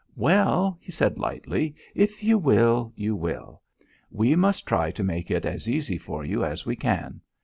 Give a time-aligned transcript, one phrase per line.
[0.15, 3.61] "Well," he said lightly, "if you will, you will.
[4.09, 7.21] We must try to make it as easy for you as we can.